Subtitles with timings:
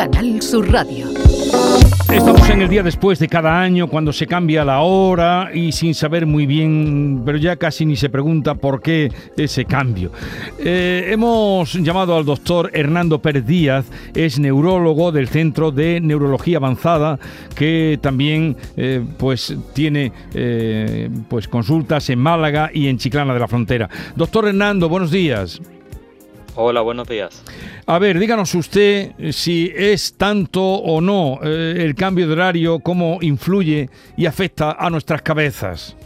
[0.00, 1.08] Canal Sur Radio.
[2.10, 5.94] Estamos en el día después de cada año cuando se cambia la hora y sin
[5.94, 10.10] saber muy bien, pero ya casi ni se pregunta por qué ese cambio.
[10.58, 13.84] Eh, hemos llamado al doctor Hernando Pérez Díaz,
[14.14, 17.18] es neurólogo del Centro de Neurología Avanzada,
[17.54, 23.48] que también eh, pues tiene eh, pues consultas en Málaga y en Chiclana de la
[23.48, 23.90] Frontera.
[24.16, 25.60] Doctor Hernando, buenos días.
[26.62, 27.42] Hola, buenos días.
[27.86, 33.16] A ver, díganos usted si es tanto o no eh, el cambio de horario, cómo
[33.22, 35.96] influye y afecta a nuestras cabezas.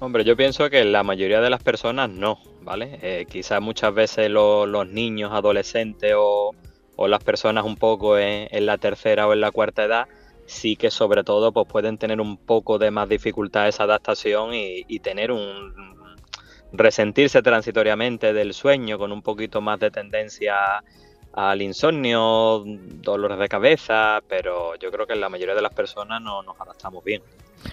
[0.00, 2.98] Hombre, yo pienso que la mayoría de las personas no, ¿vale?
[3.00, 6.52] Eh, quizás muchas veces los niños, adolescentes o,
[7.06, 10.08] las personas un poco en, la tercera o en la cuarta edad,
[10.46, 14.98] sí que sobre todo pues pueden tener un poco de más dificultad esa adaptación y
[14.98, 15.97] tener un,
[16.72, 20.82] resentirse transitoriamente del sueño con un poquito más de tendencia
[21.32, 26.20] al insomnio, dolores de cabeza, pero yo creo que en la mayoría de las personas
[26.20, 27.22] no nos adaptamos bien.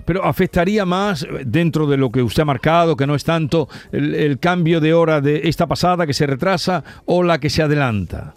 [0.04, 4.40] Pero afectaría más dentro de lo que usted ha marcado, que no es tanto el,
[4.40, 8.34] cambio de hora de esta pasada que se retrasa o la que se adelanta.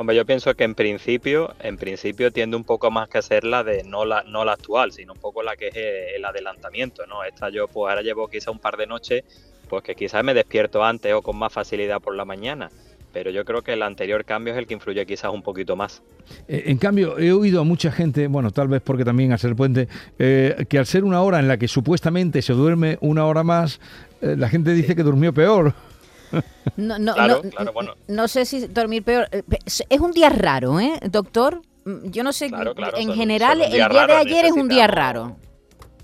[0.00, 3.62] Hombre, yo pienso que en principio, en principio tiende un poco más que ser la
[3.62, 5.76] de no la, no la actual, sino un poco la que es
[6.16, 7.22] el adelantamiento, ¿no?
[7.22, 9.24] Esta yo pues ahora llevo quizá un par de noches,
[9.68, 12.70] pues que quizás me despierto antes o con más facilidad por la mañana.
[13.12, 16.00] Pero yo creo que el anterior cambio es el que influye quizás un poquito más.
[16.48, 19.54] Eh, en cambio, he oído a mucha gente, bueno, tal vez porque también al ser
[19.54, 19.86] puente,
[20.18, 23.80] eh, que al ser una hora en la que supuestamente se duerme una hora más,
[24.22, 25.74] eh, la gente dice que durmió peor.
[26.76, 27.14] No, no,
[28.08, 29.28] no, sé si dormir peor.
[29.32, 31.62] Eh, es un día raro, ¿eh, doctor?
[32.04, 32.50] Yo no sé,
[32.96, 35.36] en general el día de ayer es un día raro.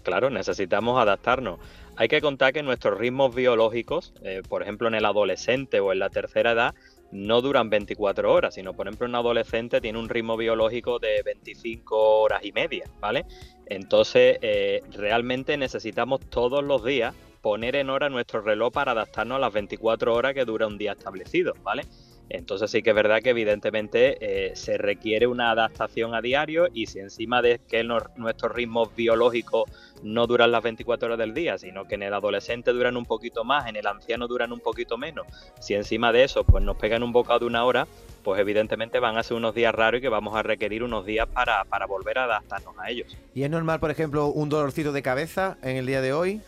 [0.03, 1.59] Claro, necesitamos adaptarnos.
[1.97, 5.99] Hay que contar que nuestros ritmos biológicos, eh, por ejemplo en el adolescente o en
[5.99, 6.75] la tercera edad,
[7.11, 12.21] no duran 24 horas, sino por ejemplo un adolescente tiene un ritmo biológico de 25
[12.21, 13.25] horas y media, ¿vale?
[13.67, 17.15] Entonces eh, realmente necesitamos todos los días
[17.47, 20.95] poner en hora nuestro reloj para adaptarnos a las 24 horas que dura un día
[20.95, 21.85] establecido, ¿vale?
[22.29, 26.87] Entonces sí que es verdad que evidentemente eh, se requiere una adaptación a diario y
[26.87, 29.71] si encima de que nuestros ritmos biológicos
[30.03, 33.45] no duran las 24 horas del día, sino que en el adolescente duran un poquito
[33.45, 35.25] más, en el anciano duran un poquito menos,
[35.61, 37.87] si encima de eso pues nos pegan un bocado de una hora,
[38.25, 41.29] pues evidentemente van a ser unos días raros y que vamos a requerir unos días
[41.29, 43.17] para, para volver a adaptarnos a ellos.
[43.37, 46.41] ¿Y es normal, por ejemplo, un dolorcito de cabeza en el día de hoy?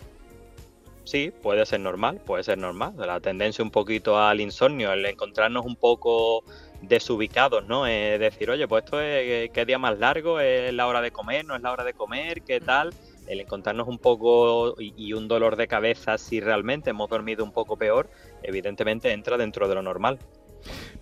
[1.08, 2.94] Sí, puede ser normal, puede ser normal.
[2.96, 6.44] La tendencia un poquito al insomnio, el encontrarnos un poco
[6.82, 7.86] desubicados, ¿no?
[7.86, 11.44] Es decir, oye, pues esto es qué día más largo, es la hora de comer,
[11.44, 12.92] no es la hora de comer, qué tal.
[13.26, 17.76] El encontrarnos un poco y, un dolor de cabeza si realmente hemos dormido un poco
[17.76, 18.08] peor,
[18.42, 20.18] evidentemente entra dentro de lo normal.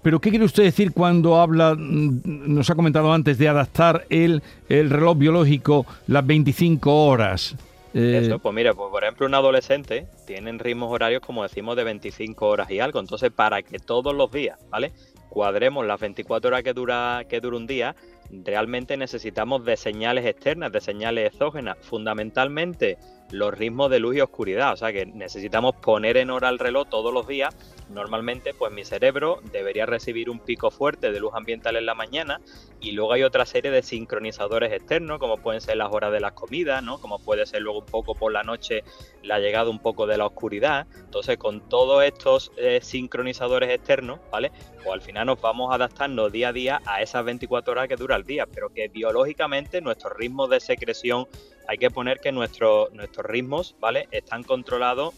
[0.03, 4.43] Pero ¿qué quiere usted decir cuando habla, mm, nos ha comentado antes, de adaptar el,
[4.69, 7.57] el reloj biológico las 25 horas?
[7.97, 11.85] Eso, eh, pues mira, pues por ejemplo un adolescente tienen ritmos horarios como decimos de
[11.85, 14.93] 25 horas y algo, entonces para que todos los días, ¿vale?
[15.31, 17.97] Cuadremos las 24 horas que dura, que dura un día,
[18.31, 22.99] realmente necesitamos de señales externas, de señales exógenas, fundamentalmente
[23.31, 26.89] los ritmos de luz y oscuridad, o sea que necesitamos poner en hora el reloj
[26.89, 27.57] todos los días.
[27.89, 32.41] Normalmente, pues mi cerebro debería recibir un pico fuerte de luz ambiental en la mañana
[32.81, 36.33] y luego hay otra serie de sincronizadores externos, como pueden ser las horas de las
[36.33, 36.99] comidas, ¿no?
[36.99, 38.83] Como puede ser luego un poco por la noche
[39.23, 40.87] la llegada un poco de la oscuridad.
[40.99, 44.51] Entonces, con todos estos eh, sincronizadores externos, ¿vale?
[44.77, 48.16] Pues al final nos vamos adaptando día a día a esas 24 horas que dura
[48.17, 51.27] el día, pero que biológicamente nuestros ritmos de secreción
[51.69, 52.91] hay que poner que nuestros
[53.25, 54.09] ritmos, ¿vale?
[54.11, 55.15] Están controlados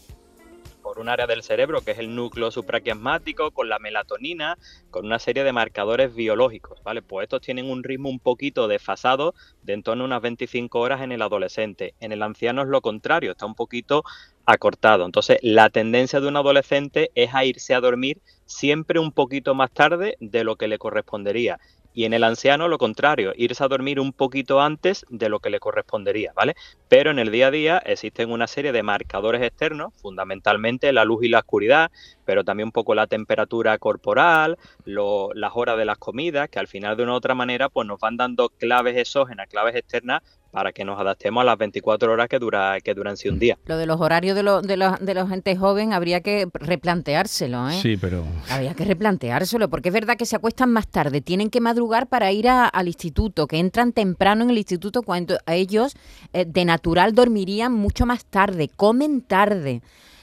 [0.81, 4.57] por un área del cerebro que es el núcleo supraquiasmático, con la melatonina,
[4.89, 7.01] con una serie de marcadores biológicos, ¿vale?
[7.01, 11.01] Pues estos tienen un ritmo un poquito desfasado de en torno a unas 25 horas
[11.01, 11.93] en el adolescente.
[11.99, 14.03] En el anciano es lo contrario, está un poquito
[14.45, 15.05] acortado.
[15.05, 19.71] Entonces, la tendencia de un adolescente es a irse a dormir siempre un poquito más
[19.71, 21.59] tarde de lo que le correspondería.
[21.99, 25.49] Y en el anciano lo contrario, irse a dormir un poquito antes de lo que
[25.49, 26.55] le correspondería, ¿vale?
[26.87, 31.25] Pero en el día a día existen una serie de marcadores externos, fundamentalmente la luz
[31.25, 31.91] y la oscuridad,
[32.23, 36.95] pero también un poco la temperatura corporal, las horas de las comidas, que al final
[36.95, 40.83] de una u otra manera pues nos van dando claves exógenas, claves externas para que
[40.83, 43.57] nos adaptemos a las 24 horas que dura que duran si un día.
[43.65, 47.69] Lo de los horarios de, los de, los, de los gente joven habría que replanteárselo,
[47.69, 47.79] ¿eh?
[47.81, 48.25] Sí, pero...
[48.49, 52.31] Habría que replanteárselo, porque es verdad que se acuestan más tarde, tienen que madrugar para
[52.31, 55.95] ir al instituto, que entran temprano en el instituto cuando ellos
[56.33, 59.81] eh, de natural dormirían mucho más tarde, comen tarde.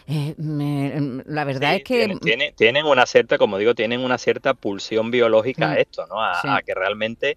[0.08, 0.34] Eh,
[1.26, 2.16] la verdad es que...
[2.56, 6.22] Tienen, una cierta, como digo, tienen una cierta pulsión biológica a mm, esto, ¿no?
[6.22, 7.36] A, que realmente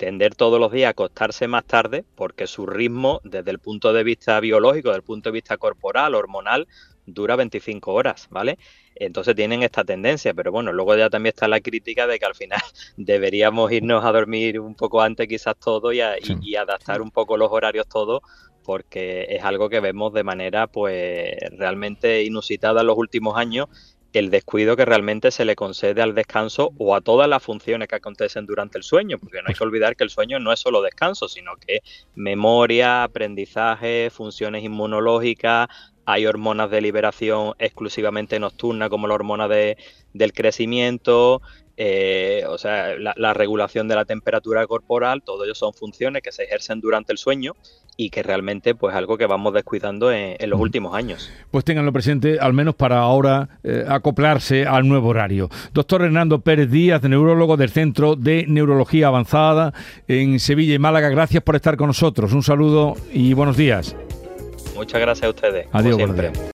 [0.00, 4.02] tender todos los días a acostarse más tarde, porque su ritmo, desde el punto de
[4.02, 6.66] vista biológico, desde el punto de vista corporal, hormonal,
[7.04, 8.58] dura 25 horas, ¿vale?
[8.94, 12.34] Entonces tienen esta tendencia, pero bueno, luego ya también está la crítica de que al
[12.34, 12.62] final
[12.96, 17.86] deberíamos irnos a dormir un poco antes quizás todo y, adaptar un poco los horarios
[17.86, 18.22] todos
[18.64, 23.68] porque es algo que vemos de manera pues realmente inusitada en los últimos años
[24.12, 27.96] el descuido que realmente se le concede al descanso o a todas las funciones que
[27.96, 30.82] acontecen durante el sueño, porque no hay que olvidar que el sueño no es solo
[30.82, 31.80] descanso, sino que
[32.14, 35.68] memoria, aprendizaje, funciones inmunológicas,
[36.06, 39.76] hay hormonas de liberación exclusivamente nocturna, como la hormona de,
[40.12, 41.40] del crecimiento,
[41.82, 46.42] eh, o sea, la, regulación de la temperatura corporal, todo ello son funciones que se
[46.42, 47.56] ejercen durante el sueño
[47.96, 51.32] y que realmente pues algo que vamos descuidando en, los últimos años.
[51.50, 55.48] Pues ténganlo presente, al menos para ahora eh, acoplarse al nuevo horario.
[55.72, 59.72] Doctor Hernando Pérez Díaz, neurólogo del Centro de Neurología Avanzada
[60.06, 62.34] en Sevilla y Málaga, gracias por estar con nosotros.
[62.34, 63.96] Un saludo y buenos días.
[64.74, 65.66] Muchas gracias a ustedes.
[65.72, 66.30] Adiós, siempre.